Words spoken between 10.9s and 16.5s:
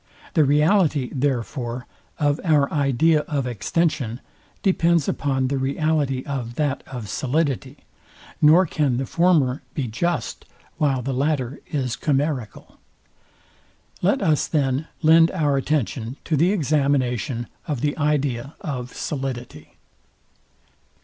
the latter is chimerical. Let us, then, lend our attention to